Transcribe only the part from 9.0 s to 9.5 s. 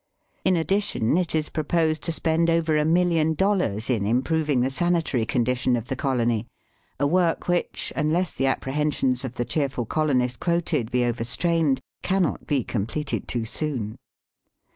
of the